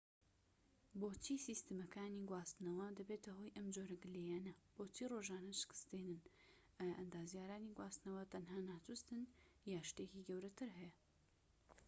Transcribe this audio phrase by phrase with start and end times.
[0.99, 6.15] بۆچی سیستەمەکانی گواستنەوە دەبێتە هۆی ئەم جۆرە گلەییانە بۆچی ڕۆژانە شکست دێنن
[6.79, 9.21] ئایا ئەندازیارانی گواستنەوە تەنها ناچووستن
[9.71, 10.91] یان شتێکی گەورەتر هەیە